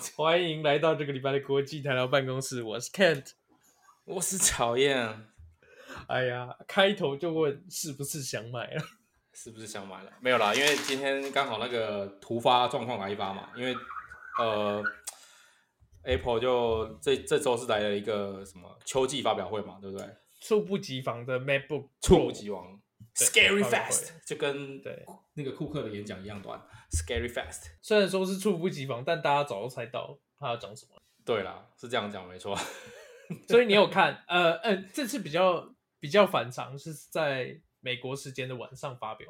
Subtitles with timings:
[0.16, 3.32] 欢迎来到这个礼拜的国际台聊办公室，我是 Kent，
[4.04, 5.26] 我是乔燕。
[6.06, 8.82] 哎呀，开头就问是不是想买了？
[9.34, 10.10] 是不是想买了？
[10.20, 13.74] 没有啦，因为今天刚好那个突发状况来一发嘛，因为
[14.38, 14.82] 呃
[16.04, 20.06] ，Apple 就这这周是来了一个什么秋季发表会嘛，对不对？
[20.40, 22.79] 猝不及防的 MacBook，猝不及防
[23.24, 26.60] ，Scary fast，就跟对那个库克的演讲一样短
[26.90, 27.66] ，Scary fast。
[27.80, 31.00] 虽然说是猝不及防，但大家早就猜到他要讲什么。
[31.24, 32.56] 对啦，是这样讲没错。
[33.48, 34.24] 所以你有看？
[34.28, 37.60] 呃呃，这次比较比较反常是在。
[37.82, 39.26] 美国时间的晚上发表，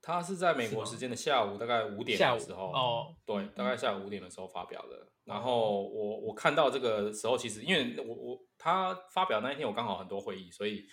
[0.00, 5.06] 他是在美国时间的下午大概五点的时候哦，对，大概下午五点的时候发表的。
[5.24, 10.86] 然后我我看到这个时候，其实因为我我他发表那一天我刚好很多会议，所以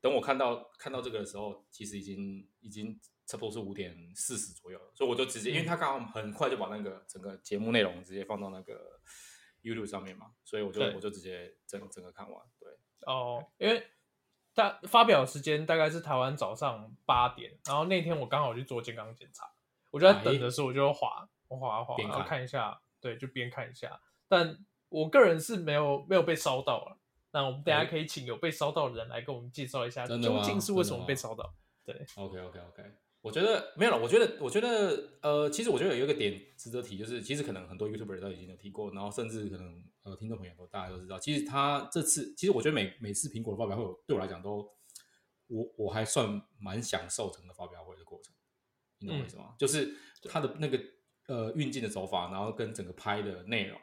[0.00, 9.00] 等我看到看到这个的时候，其实已经已经差不多是五点四十左右了，所以我就直接，因为他刚好很快就把那个整个节目内容直接放到那个
[9.62, 12.68] YouTube 上面嘛，所以我就我就直接整整个看完，对，
[13.06, 13.86] 哦，因为。
[14.52, 19.48] 他发表时间大概是台湾早上八点，然后那天我刚好去做健康检查，
[19.92, 24.00] 我就在等的时候我就滑，我滑滑，然后看一下，对，就边看一下。
[24.26, 26.98] 但我个人是没有没有被烧到了，
[27.32, 31.54] 那我们等下可以请有被烧到的人来跟我们介绍一下，究竟是为什么被烧到？
[31.84, 32.82] 对，OK OK OK。
[33.22, 33.98] 我觉得没有了。
[33.98, 44.66] 我觉得，我觉得，呃，其实我觉得有一个点值得提，就是其实可能很多 YouTuber 都已经有提过，然后甚至可能呃，听众朋友都大家都知道，其实他这次，其实我觉得每每次苹果的发表会，对我来讲都，
[45.48, 48.34] 我我还算蛮享受整个发表会的过程，
[49.00, 49.48] 你懂我意思吗？
[49.50, 49.94] 嗯、就是
[50.24, 50.80] 他的那个
[51.26, 53.78] 呃运镜的手法，然后跟整个拍的内容，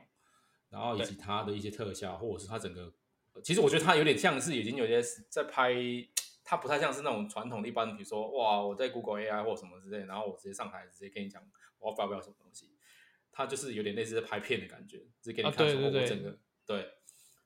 [0.69, 2.91] 然后以及他的一些特效，或者是他整个，
[3.41, 5.75] 其实我觉得他有点像是已经有些在拍。
[6.49, 11.43] 它不太像是那种传统的一般，比如说哇，我在 Google AI 或什么之类，然后我直接上台直接跟你讲
[11.77, 12.71] 我要发表什么东西。
[13.33, 15.67] 它就是有点类似在拍片的感觉，直接给你看。
[15.67, 16.89] 我整个、啊、对，对，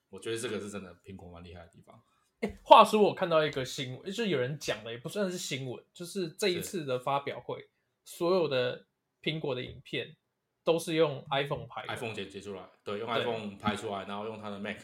[0.09, 1.99] 我觉得这个是真的苹果蛮厉害的地方。
[2.41, 7.69] 哎，话说我看到一个新闻，就是有人讲的，也不算是新闻，就是这一次的发表会，
[8.05, 8.85] 所有的
[9.23, 10.15] 苹果的影片
[10.63, 14.77] 都是用 iPhone 拍，iPhone 剪接出来，对，用 iPhone 拍出来，然后用它的 Mac，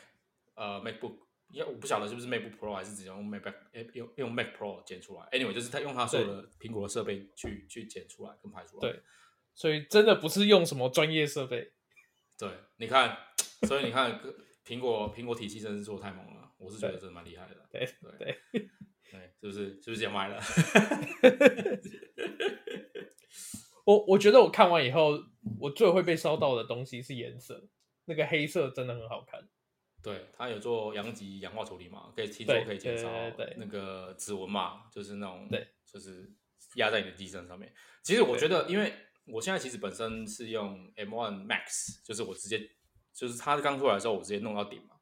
[0.58, 1.20] 呃，MacBook。
[1.50, 3.46] 因为我不晓得是不是 MacBook Pro 还是直接用 Mac
[3.94, 5.22] 用用 Mac Pro 剪出来。
[5.32, 8.84] Anyway，就是他用他所有的苹果的设备去去剪出来跟拍出来。
[8.92, 9.02] 对，
[9.56, 11.72] 所以真的不是用什么专业设备。
[12.38, 13.18] 对，你看，
[13.66, 14.20] 所以你看，
[14.66, 16.52] 苹果苹果体系真的是做得太猛了。
[16.58, 17.66] 我是觉得真的蛮厉害的。
[17.72, 18.38] 对对对，
[19.10, 20.38] 对，是不是是不是也买了？
[23.86, 25.18] 我我觉得我看完以后，
[25.62, 27.70] 我最会被烧到的东西是颜色，
[28.04, 29.48] 那个黑色真的很好看。
[30.08, 33.12] 对，它有做阳极氧化处理嘛，可以听说可以减少
[33.58, 36.34] 那个指纹嘛，就是那种，对，就是
[36.76, 37.74] 压在你的机身上面。
[38.04, 38.94] 其实我觉得，因为
[39.26, 42.58] 我现在其实本身是用 M1 Max，就是我直接
[43.14, 44.96] 就是它刚出来的时候，我直接弄到顶嘛。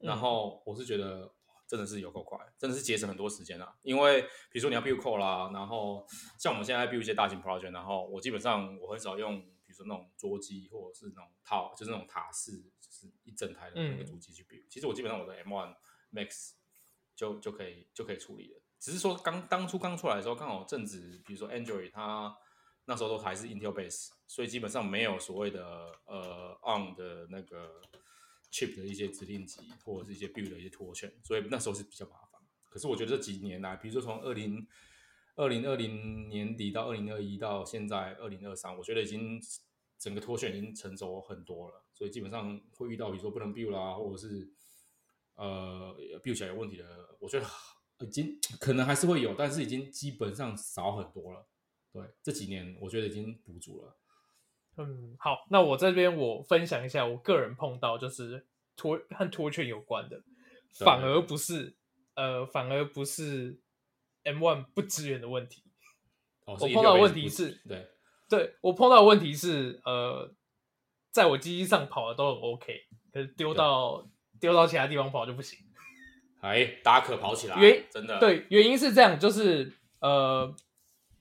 [0.00, 1.32] 然后我是觉得
[1.68, 3.72] 真的是有够快，真的是节省很多时间啊。
[3.82, 6.04] 因为比如说你要 build code 啦，然后
[6.40, 9.40] 像我们现在 build 一些大型 project，然后我基本上我很少用。
[9.70, 12.50] 比如说那种桌机，或者是那种套，就是那种塔式，
[12.80, 14.56] 就是一整台的那个主机去比。
[14.56, 15.76] 嗯、其实我基本上我的 M1
[16.12, 16.54] Max
[17.14, 18.60] 就就可以就可以处理了。
[18.80, 22.36] 只是说刚当初刚出来的时候，刚好正值，比如说 Android 它
[22.86, 25.62] 那时候都还是 Intel base，所以基本上没有所谓的
[26.06, 27.80] 呃 on 的那个
[28.50, 32.40] chip 的一些指令集，或者是一些 build 的一些拖欠，所以那时候是比较麻烦。
[32.68, 34.66] 可是我觉得这几年来，比如说从二零
[35.36, 39.40] 二零二零年底到二零二一到现在二零二三，我觉得已经
[39.98, 44.50] 整个脱选已经成熟很多了，所以基本上会遇到比如说不能 build 啦，或者是
[45.36, 46.86] 呃 build 起来有问题的，
[47.20, 47.46] 我觉得
[48.00, 51.46] 已经可能还是会有，但是已经基本上少很多了。
[51.92, 53.96] 对，这几年我觉得已经补足了。
[54.76, 58.46] 嗯，好，那我这边我分享一下我个人碰到就是
[58.76, 60.22] 脱和脱线有关的，
[60.84, 61.76] 反而不是
[62.14, 63.60] 呃，反而不是。
[64.24, 65.62] M1 不支援的问题，
[66.44, 67.88] 哦、我碰到的问题是，对，
[68.28, 70.32] 对我碰到的问题是，呃，
[71.10, 74.08] 在我机器上跑的都很 OK，可是丢到
[74.40, 75.58] 丢到其他地方跑就不行。
[76.40, 78.18] 哎，大家可跑起来，原真的。
[78.18, 80.54] 对，原因是这样，就是呃，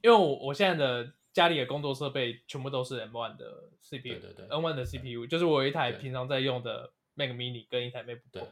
[0.02, 8.44] 因为我我现在的家里的工作设备全部都是 M One 的 CPU，对对对，M1 的 CPU，就是我有一台平常在用的 Mac Mini 跟一台 MacBook，对，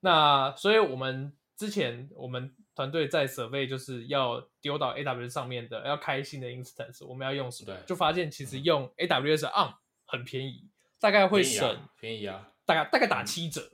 [0.00, 2.54] 那所以我们之前我们。
[2.72, 7.76] 团队在 survey 就是要丢到 AWS 上面的，要开新的 instance，我们要用什么？
[7.86, 9.74] 就发现其实用 AWS ARM
[10.06, 10.66] 很便宜，
[10.98, 13.72] 大概会省便宜啊，大概大概打七折。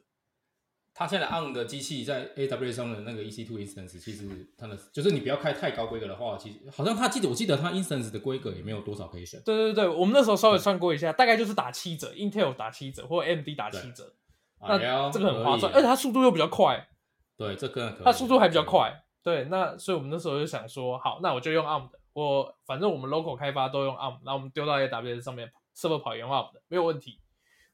[0.92, 9.40] 它现在 on 的机器在 AWS 上的那个 EC2 instance，其实它的就是你不要开太高规格的话，其实好像他记得我记得它 instance 的规格也没有多少可以选。
[9.44, 14.14] 对对对，我们那时候稍微算过一下，大概就是打七折，Intel 打七折或者 AMD 打七折，
[14.62, 14.76] 那
[15.12, 16.88] 这个很划算，而且它速度又比较快。
[17.36, 19.02] 对，这个它速度还比较快。
[19.22, 27.20] 对，那所以我们那时候就想说，好，那我就用 ARM 的，我反正我们 local 开发都用 ARM，然后我们丢到 AWS 上面，server 跑用 ARM 的，没有问题。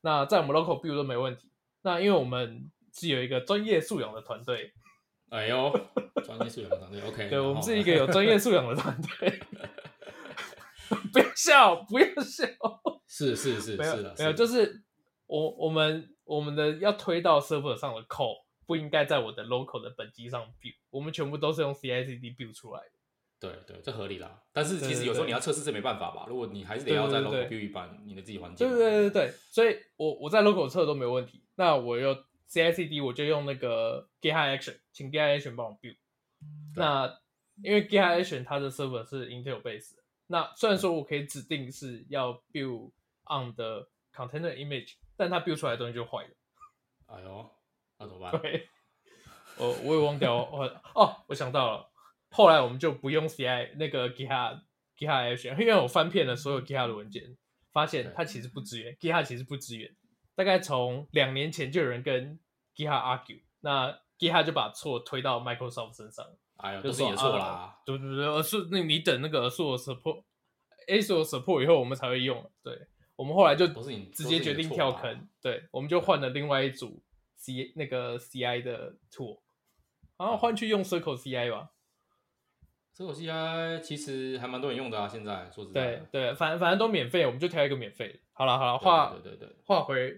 [0.01, 1.51] 那在我们 local build 都没问题。
[1.83, 4.73] 那因为我们是有一个专业素养的团队，
[5.31, 5.71] 哎呦，
[6.25, 9.41] 专业素养的团队，OK， 对，我们是一个有专业素养的团队，
[11.13, 12.47] 不要笑，不要笑，
[13.07, 14.83] 是是是，没有是的，没有，就是
[15.27, 22.91] 我我们我们的要推到 server 上的 code 不应该在我的 local 的本机上 build，我们全部都是用 CI/CD build 出来的，
[23.39, 24.43] 对对，这合理啦。
[24.53, 26.27] 但是其实有时候你要测试这没办法吧？
[26.29, 32.17] 如果你还是得要在 local build 一版你的自己环境，对对对对对，所以我我在 local 测都没有问题，那我又。
[32.53, 35.97] CI/CD 我就用那个 GitHub Action，请 GitHub Action 帮我 build。
[36.77, 37.19] 那
[37.63, 39.95] 因为 GitHub Action 它的 server 是 Intel base，
[40.27, 42.91] 那虽然说我可以指定是要 build
[43.25, 46.31] on 的 container image，但它 build 出来的东西就坏了。
[47.07, 47.51] 哎呦，
[48.03, 48.41] 那怎么办？
[48.43, 48.69] 对，
[49.57, 50.81] 我我也忘掉哦。
[50.95, 51.91] 哦，我想到了，
[52.31, 54.61] 后来我们就不用 CI 那个 GitHub
[54.99, 57.37] GitHub Action，因为我翻遍了所有 GitHub 的文件，
[57.73, 59.95] 发现它其实不支援，GitHub 其实不支援。
[60.35, 62.41] 大概从两年前就有人跟
[62.75, 66.25] GitHub argue，那 GitHub 就把错推到 Microsoft 身上，
[66.57, 77.03] 哎呀，都是你的错啦，啊、对对对，是那你等那个 Azure support，Azure support 以后我们才会用，对，我们后来就直接决定跳坑，对，我们就换了另外一组
[77.43, 79.41] C 那个 CI 的 tool，
[80.17, 81.71] 然后换去用 Circle CI 吧。
[82.97, 88.13] Circle CI 其实还蛮多人用的啊，现在说实在，对对，反正反正都免费，我们就挑一个免费。
[88.13, 88.19] 的。
[88.33, 90.15] 好了好了，话对对对，话回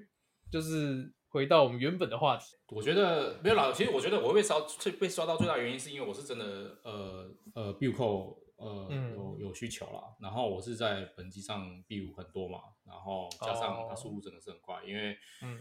[0.51, 2.57] 就是回到我们原本的话题。
[2.69, 6.45] 我觉得没有啦，其实我觉得我会被刷最被刷到最大的原因是因为我是真的
[6.83, 15.59] 呃呃 code 呃、嗯、有有需求啦，然后我是在本机上 build 很多嘛，然后加上它速度真的是很快，因为嗯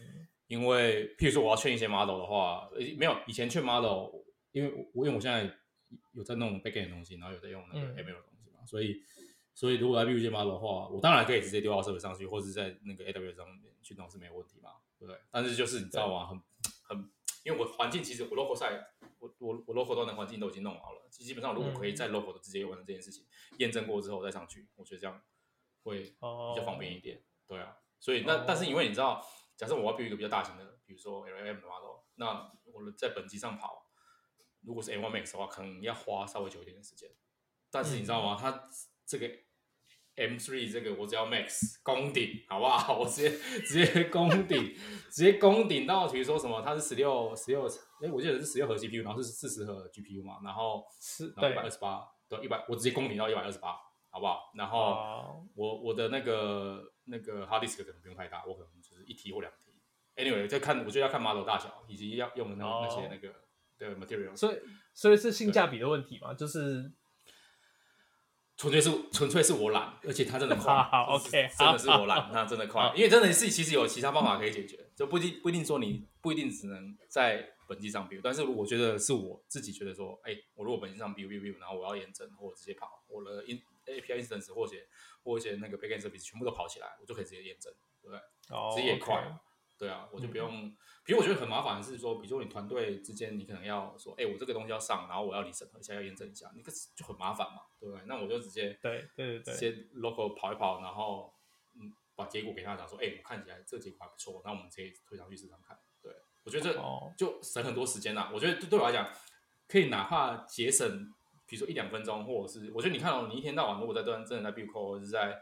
[0.53, 4.09] 因为譬如说我要劝一些 model 的话，没有以前劝 model，
[4.51, 5.51] 因为我因为我现在。
[6.13, 8.99] 有在弄 backend 的东西，然后有在用那个 ML 的东西嘛，嗯、所以
[9.53, 15.21] 所以如果在 build 一些 model 的话，我当然可以直接丢到设备上去，或者是在那个 AWS 上面去弄是没有问题嘛，对不对？
[15.29, 16.25] 但是就是你知道吗？
[16.25, 16.41] 很
[16.87, 17.11] 很，
[17.43, 18.83] 因为我环境其实我 local side，
[19.19, 23.23] 我我我 local 端的环境都已经弄好了，基本上如果可以在 local 的直接完成这件事情，
[23.59, 25.21] 验证过之后再上去，我觉得这样
[25.83, 27.17] 会比较方便一点。
[27.17, 29.23] 哦、对啊，所以那、哦、但是因为你知道，
[29.63, 33.87] 假设我要 build 一个比较大型的，比如说 LLM 的 model，那我在本机上跑。
[34.61, 37.09] 如果是 M1 Max 的话，可能要花稍微久一点的时间。
[37.71, 38.37] 但是你知道吗？
[38.37, 38.69] 嗯、它
[39.05, 39.29] 这个
[40.15, 42.95] M3 这个我只要 Max 攻顶，好不好？
[42.99, 44.75] 我直接直接攻顶，
[45.09, 46.61] 直接攻顶到比如说什么？
[46.61, 47.65] 它是十六十六，
[48.01, 53.75] 哎，我记得是十六核 CPU，然后是四十核 GPU 嘛，然后是，然后一百二十八，对，一百，我直接攻顶到一百二十八，
[54.09, 54.51] 好不好？
[54.55, 59.71] 然后我我的那个那个 Hard Disk 可能不用太大，我可能就是一题或两题。
[60.15, 63.33] Anyway，再看，我觉得要看 model 大小，以及要用的那那些那个。
[63.75, 64.57] 对 material，所以
[64.93, 66.31] 所以是性价比的问题嘛？
[66.33, 66.93] 就是
[68.55, 70.65] 纯粹是纯粹是我懒，而且它真的快。
[70.91, 72.93] 好，OK，真的是我懒，那真的快。
[72.95, 84.77] 因为真的是其实有其他方法可以解决，就不一定不一定说你不一定只能在本机上 build，但是我觉得是我自己觉得说，哎，我如果本机上 build build build，然后我要验证或者直接跑，我的 in API instance 或者
[85.23, 87.73] 或一些那个 backend service 全部都跑起来，我就可以直接验证，
[88.03, 88.19] 对不对？
[88.75, 89.39] 直接也快。
[89.79, 90.69] 对啊，我就不用。
[91.05, 98.05] 比如我觉得很麻烦的是说，比如说你团队之间，你可能要说，哎，我这个东西要上，然后我要你审核一下，要验证一下，那个就很麻烦嘛，对不对？
[98.05, 101.33] 那我就直接对对对，直接 local 跑一跑，然后
[101.75, 105.77] 嗯，把结果给他讲说，哎，我看起来这个结果还不错，那我们直接推上去市场看。
[106.01, 106.13] 对，
[106.43, 106.81] 我觉得这
[107.17, 108.31] 就省很多时间呐。
[108.33, 109.11] 我觉得对我来讲，
[109.67, 111.13] 可以哪怕节省，
[111.45, 115.41] 比如说一两分钟，或者是我觉得你看哦，你一天到晚如果在端真的在 build code 或者是在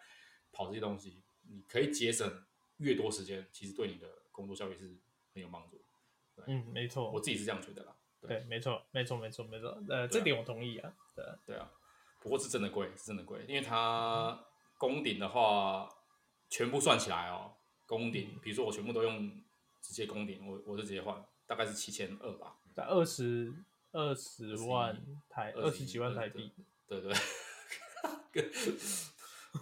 [0.51, 2.43] 跑这些东西，你可以节省
[2.81, 4.97] 越多时间，其实对你的工作效率是
[5.33, 5.81] 很有帮助。
[6.47, 7.95] 嗯，没错，我自己是这样觉得啦。
[8.19, 9.77] 对，对没错，没错，没错，没错。
[9.89, 10.91] 呃，这点我同意啊。
[11.15, 11.71] 对啊，对啊。
[12.19, 14.43] 不过是真的贵，是真的贵，因为它
[14.77, 15.88] 工顶的话，
[16.50, 17.53] 全部算起来哦，
[17.85, 19.43] 工顶，比如说我全部都用
[19.81, 23.53] 直接工顶，我我就直接换，大概是七千二吧，在二十
[23.91, 26.51] 二十万台，二十几万台币。
[26.88, 27.13] 对 对。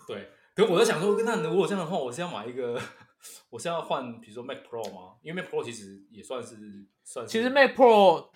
[0.07, 2.79] 对，可是我在想说，那如果这样的话，我是要买一个。
[3.49, 5.15] 我是要换，比如说 Mac Pro 吗？
[5.21, 7.31] 因为 Mac Pro 其实也算是算是。
[7.31, 8.29] 其实 Mac Pro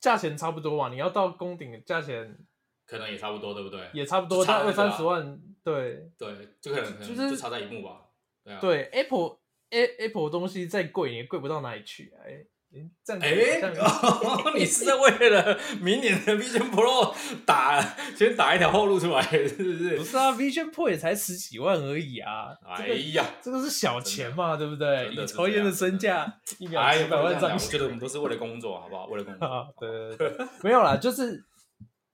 [0.00, 2.38] 价钱差不多嘛，你要到宫顶的价钱，
[2.86, 3.90] 可能也差不多，对不对？
[3.92, 8.08] 也差不多，差二三十万，对对，就可能就是就差在一幕吧。
[8.44, 8.60] 对啊。
[8.60, 9.38] 对 Apple
[9.70, 12.14] A Apple 东西再贵，也贵不到哪里去。
[12.22, 13.72] 哎，这样哎，欸、
[14.54, 17.14] 你是在为了明年的 Vision Pro
[17.46, 17.80] 打
[18.14, 19.96] 先打一条后路出来，是不是？
[19.96, 22.48] 不是啊，Vision Pro 也才十几万而已啊！
[22.66, 25.10] 哎呀，这个是小钱嘛，对不对？
[25.14, 29.06] 以曹岩的身价，一秒几百万张，我觉得我们都是为了工作，好不好？
[29.06, 31.42] 为了工作，对对 对，没有啦，就是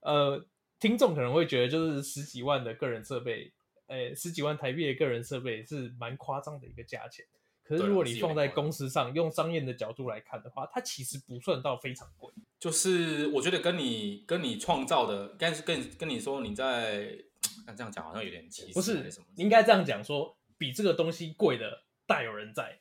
[0.02, 0.40] 呃，
[0.78, 3.52] 听众可能会觉得，就是十几万的个人设备，
[3.88, 7.24] 哎，十几万台币的个人设备是蛮夸张的一个价钱。
[7.64, 12.32] 可是如果你放在公司上，用商业的角度来看的话，它其实不算到非常贵。
[12.58, 17.16] 就是我觉得跟你跟你创造的，但是跟跟你说你在，
[17.66, 18.72] 那这样讲好像有点歧视。
[18.72, 22.80] 不是，应该这样讲说，比这个东西贵的大有人在。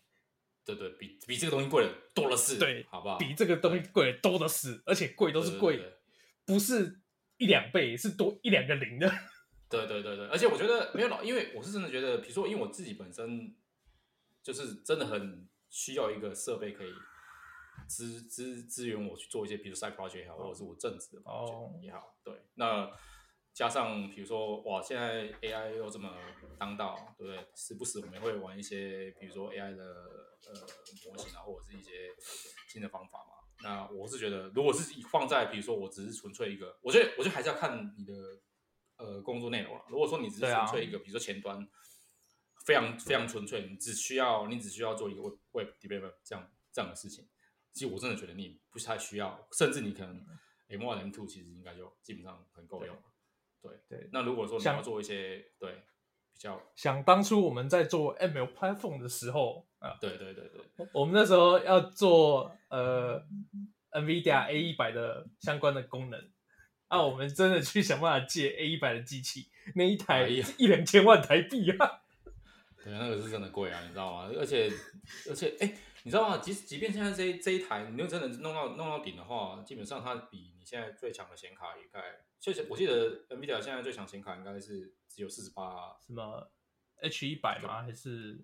[0.65, 2.57] 对对，比比这个东西贵的多的是。
[2.57, 3.17] 对，好不好？
[3.17, 5.79] 比这个东西贵的多的是，而且贵都是贵，
[6.45, 7.01] 不是
[7.37, 9.07] 一两倍，是多一两个零的。
[9.69, 13.55] 对对对对，而且我觉得没有老，因为我是真的觉得，比如说，因为我自己本身。
[14.43, 16.91] 就是真的很需要一个设备可以
[17.87, 22.15] 支支支援我去做一些，比如 side project 也好，或者是我正职的 project 也好。
[22.23, 22.91] 对，那
[23.53, 26.09] 加上比如说哇，现在 AI 又这么
[26.57, 27.47] 当道，对不对？
[27.55, 30.53] 时不时我们会玩一些，比如说 AI 的呃
[31.05, 31.91] 模型啊，或者是一些
[32.69, 33.35] 新的方法嘛。
[33.63, 38.13] 那我是觉得，如果是放在比如说我只是纯粹一个，我觉得我觉得还是要看你的
[38.97, 39.83] 呃工作内容了。
[39.89, 41.67] 如果说你只是纯粹一个，比如说前端。
[42.65, 47.27] 非常非常纯粹，你只需要你只需要做一个 web web developer 这样这样的事情。
[47.73, 50.25] 其实我真的觉得你不太需要，甚至你可能
[50.67, 53.01] M one M two 其实应该就基本上很够用了。
[53.61, 55.71] 对对，那如果说你要做一些对
[56.33, 63.23] 比较，想当初我们在做 ML platform 的时候啊，对对对对，我们那时候要做呃
[63.91, 66.19] NVIDIA A 一百的相关的功能，
[66.87, 72.00] 啊，我们真的去想办法借 A 一百的机器，那一台一两千万台币啊。
[72.83, 74.29] 对，那个是真的贵啊，你知道吗？
[74.37, 74.69] 而且，
[75.29, 76.37] 而且，哎，你知道吗？
[76.37, 82.01] 即即便现在这这一台，你就真的弄到弄到顶的话，基本上它比你现在最强的显卡应该，
[82.39, 86.51] 就是我记得 NVIDIA 现在最强显卡应该是只有四十八，什么
[87.01, 87.83] H 一百吗？
[87.83, 88.39] 还是？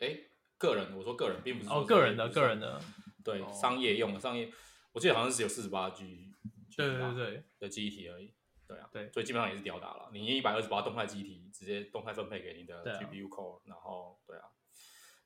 [0.00, 0.18] 哎，
[0.58, 2.80] 个人，我说个人，并不是哦，个人的，个人的，
[3.22, 4.52] 对，商业用的商业，
[4.90, 6.32] 我记得好像是只有四十八 G，
[6.76, 8.34] 对对对，的记忆体而已。
[8.66, 10.08] 对啊，对，所以基本上也是吊打了。
[10.12, 14.44] 你一百二十八动态机体直接动态分配给你的 GPU core，、啊、然后对啊，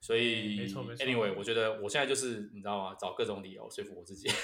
[0.01, 1.05] 所以没错没错。
[1.05, 2.95] Anyway，我觉得我现在就是你知道吗？
[2.99, 4.29] 找各种理由说服我自己。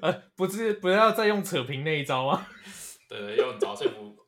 [0.00, 2.46] 呃，不是，不要再用扯平那一招吗？
[3.08, 4.19] 对对，用找说服。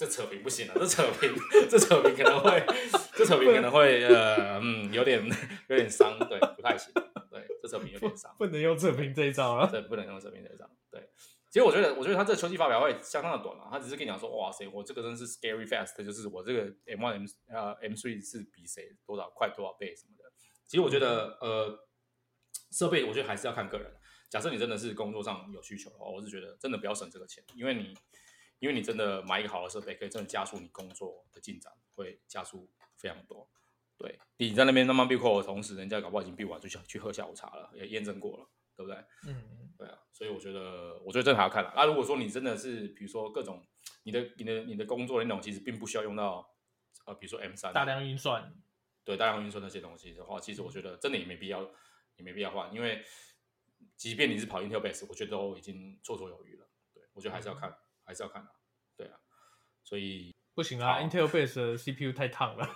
[0.00, 1.34] 哦，这扯平不行了，这扯平，
[1.68, 2.64] 这扯平可能会，
[3.14, 5.22] 这扯平可能会呃嗯有点
[5.68, 6.92] 有点伤，对，不太行。
[7.30, 9.70] 对，这扯平有点伤，不能用扯平这一招了。
[9.70, 10.68] 对，不能用扯平这一招。
[10.90, 11.08] 对
[11.50, 20.24] 其实我觉得，我觉得他这个秋季发表会相当的短嘛，他只是跟你讲说，哇塞，我这个真是 scary fast，就是我这个 M1 M 呃 M3 是比谁多少快多少倍什么的。
[20.66, 21.86] 其实我觉得，呃，
[22.70, 23.92] 设备我觉得还是要看个人。
[24.30, 27.92] 假设你真的是工作上有需求的话，我是觉得真的不要省这个钱，因为你，
[28.60, 33.50] 因为你真的买一个好的设备，可以真的加速你工作的进展，会加速非常多。
[33.98, 38.48] 对，你在那边慢慢 build code 的同时，人家搞不好已经 build 完，就想去喝下午茶了，也验证过了。
[38.76, 39.04] 对不对？
[39.28, 41.70] 嗯，对啊，所以我觉得，我觉得这还要看了。
[41.76, 43.62] 那、啊、如果说你真的是，比如说各种
[44.04, 46.50] 你的、你的、你的工作内容，其实并不需要用到，
[47.04, 48.54] 呃，比如说 M 三大量运算，
[49.04, 51.60] 对，大量运算那些东西的话，其实我觉得真的也没必要，
[52.16, 53.04] 也没必要换，因为
[53.98, 56.66] 即便你是跑 Intel base，我觉得都已经绰绰有余了。
[56.94, 57.76] 对，我觉得还是要看，嗯、
[58.10, 58.50] 还是要看的。
[58.96, 59.16] 对啊，
[59.84, 62.68] 所以不行啊，Intel base 的 CPU 太烫了。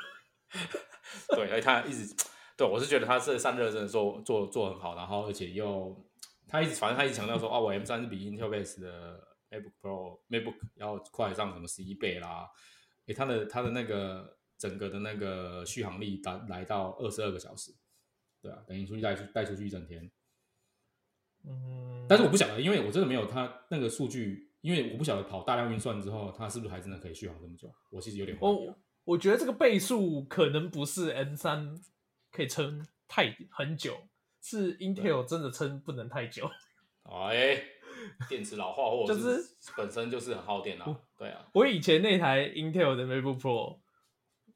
[1.35, 2.15] 对，而且它一直。
[2.57, 6.09] 对，我是觉得他这散热真的做做做很好，然后而且又
[6.47, 12.49] 他一直反正他一直强调说， 哦，我 M 三是比 Intel Base 的 MacBook Pro MacBook 要快上什么十一倍啦，
[13.07, 17.73] 诶，他的他的那个整个的那个续航力达来到二十二个小时，
[18.41, 20.09] 对啊，等于出去带出带出去一整天，
[21.45, 28.51] 嗯，但是我不晓得，因为我真的没有他那个数据，因为我不晓得跑大量运算之后，它是不是还真的可以续航这么久，我其实有点怀疑。
[28.51, 31.79] 我我觉得这个倍数可能不是 M 三。
[32.37, 34.09] 可以撑太很久，
[34.43, 36.51] 是 Intel 真的撑不能太久。
[37.07, 37.63] 哎，
[38.29, 41.01] 电池老化或者是本身就是很耗电啊。
[41.17, 43.79] 对啊，我以前那台 Intel 的 MacBook Pro，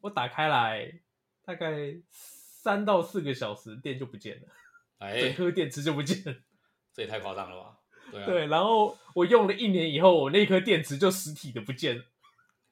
[0.00, 1.00] 我打开来
[1.45, 4.49] 大概三到四个小时电就不见了，
[4.99, 6.37] 哎，整颗电池就不见了，
[6.93, 7.77] 这也太夸张了吧？
[8.11, 12.05] 对啊，对，然后我用了一年以后，我那颗电池就实体的不见了。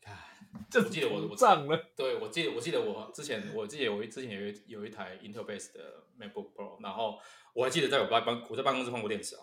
[0.70, 7.20] 这不记得我我涨了，对，我记得我记得我之前我记得我之前有一有一台 Intel Base 的 MacBook Pro，然后
[7.54, 9.42] 我还记得在我办办我在办公室换过电池啊，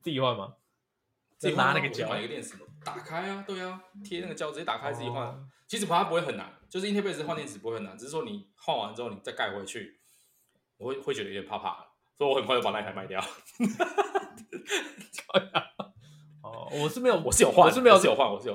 [0.00, 0.54] 自己换吗？
[1.36, 2.54] 自己拿那个胶换一个电池，
[2.84, 9.98] 打开啊，对啊，贴那个胶直接打开自己换，哦、其实它不会很难，就是 Intel Base 换电池不会很难，只是说你换完之后你再盖回去，
[10.76, 11.91] 我会会觉得有点怕怕，
[12.22, 13.20] 所以我很快就把那台卖掉。
[16.40, 18.54] 哦，我是没有，我是有换，我是没有，我是有换，我是有。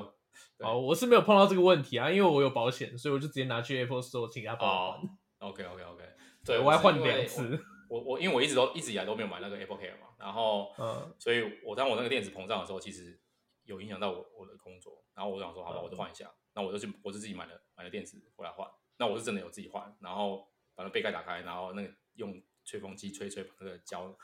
[0.60, 5.02] 哦，我是没有碰到这个问题啊，因为我有保险，所以我就直接拿去 Apple Store 请他帮我换。
[5.40, 6.02] OK OK OK，
[6.46, 7.62] 对，我还换两次。
[7.90, 13.20] 我我因为我一直都一直以来都没有买那个 Apple Care 嘛，然后，嗯，所以我当我那个电池膨胀的时候，其实
[13.64, 22.34] 有影响到我我的工作，然后我想说，好吧，我就换一下，那我就去，我就自己买了买了电池回来换，那我是真的有自己换，然后把那杯盖打开，然后那个用
[22.68, 24.14] 吹风机吹吹把那个胶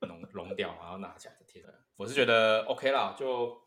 [0.00, 1.70] 融融掉，然后拿起来就贴上。
[1.96, 3.62] 我是觉得 OK 啦，就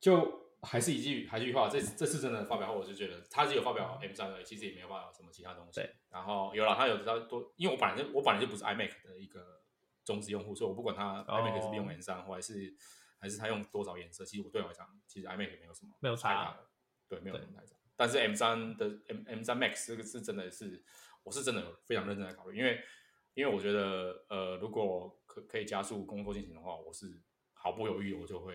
[0.00, 0.44] 就。
[0.62, 5.80] 还是一句，还是一句话，这这次真的发表后，我就觉得他只有发表 M 三而已，其实也没有发表什么其他东西。
[5.80, 9.62] 对，然后有了，他有知道多，因为我本来就我本来就不是 iMac 的一个
[10.02, 12.74] 忠实用户，所以我不管他 iMac 是用 M 三，或还是
[13.20, 16.66] 还是他用多少颜色，其实我对我来讲，其实 iMac 也没有什么没有差的，
[17.06, 17.76] 对，没有什么太差。
[17.94, 20.84] 但是 M 三的 M M 三 Max 这个是真的是，
[21.26, 22.80] 我是真的非常认真在考虑，因为
[23.34, 27.20] 因为我觉得呃，如果可可以加速工作进行的话，我是
[27.52, 28.54] 毫不犹豫，我就会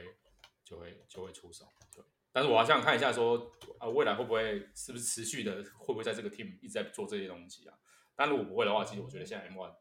[0.63, 1.65] 就会就会出手。
[1.93, 2.01] 对。
[2.31, 7.77] 但是我好想看一下说，说呃未来会不会是不是持续的，会不会在这个 team 一直在做这些东西啊？
[8.15, 9.75] 但如果不会的话，其实我觉得现在 M1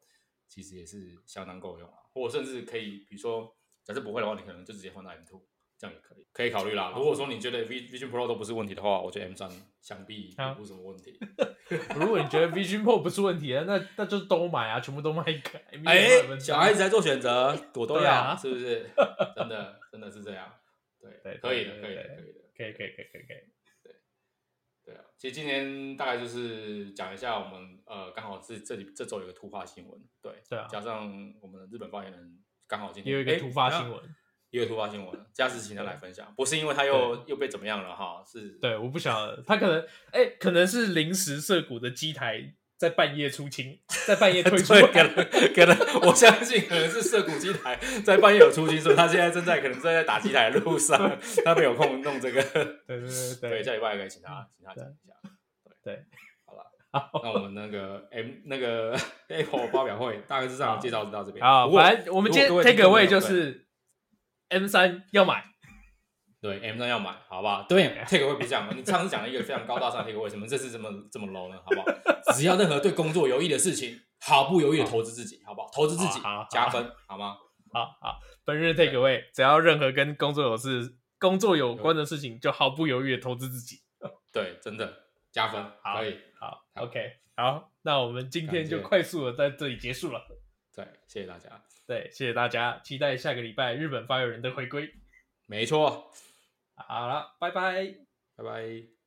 [0.49, 5.41] 其实也是相当够用啊，或者甚至可以，比如说假设不会的话，你可能就直接换到 M2，
[5.81, 6.93] 这样也可以，可以考虑啦。
[6.95, 11.19] 如果说你觉得 Vision Pro 都不是问题的话，我觉得 M3 想必也不是什么问题。
[11.39, 15.59] 啊、 如果你觉得 Vision Pro 不是问题，那那就都买啊，全部都买一个。
[15.87, 18.87] 哎、欸，小孩子在做选择，我都要，啊、是不是？
[19.35, 20.53] 真的，真的是这样。
[21.01, 22.41] 对，对，可以的，可以的，可以的。
[22.61, 23.41] 可以可以可以可以可以，
[23.83, 23.95] 对
[24.85, 31.11] 对啊，其实今天大概就是讲一下我们呃，刚好是这里这周有个突发新闻，对对啊，加上
[31.41, 34.15] 我们的日本发言人刚好今天有一个突发新闻，
[34.51, 39.81] 一个突发新闻，加时请他来分享，不是因为他又又被怎么样了哈，是对，我不晓得他可能
[40.13, 42.55] 哎、欸，可能是临时涩谷的机台。
[42.81, 45.15] 在半夜出清，在半夜推出， 可能
[45.55, 50.99] 可能，我相信可能是涩谷机台在半夜有出清，所以他现在正在可能正在打机台的路上，
[51.45, 52.43] 他没有空弄这个。
[52.43, 55.13] 对对对 对，对，下礼拜可以请他，请他讲一下。
[55.85, 56.05] 对，对
[56.47, 58.97] 好了，好，那我们那个 M 那个
[59.29, 61.45] Apple 发表会大概是这样介绍，就到这边。
[61.45, 63.67] 好，反正我们今天 take away 就是
[64.51, 65.45] M 三要买。
[66.41, 67.67] 对，M 三要买，好不好？
[67.69, 71.59] 对，take away 不是这样，你上次讲了一个非常高大上的 take away，为什么这次这么这么 low 呢？
[71.63, 71.87] 好不好？
[72.33, 75.69] 只要任何对工作有益的事情，毫不犹豫的投资自己，好不好？
[75.75, 77.37] 投资自己，加分，好吗？
[77.73, 83.77] 好好，本日 take away，只要任何跟工作有事、工作有关的事情，就毫不犹豫的投资自己。
[84.33, 84.93] 对，真的
[85.31, 85.63] 加分，
[85.95, 90.27] 可以，好，OK，好，那我们今天就快速的在这里结束了。
[90.75, 91.63] 对，谢谢大家。
[91.91, 94.95] 对，谢谢大家，期待下个礼拜日本发言人的回归。
[95.47, 96.09] 没错。
[96.77, 97.97] 好了，拜拜，
[98.37, 99.00] 拜拜。